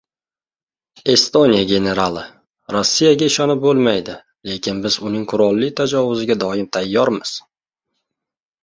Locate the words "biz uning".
4.87-5.31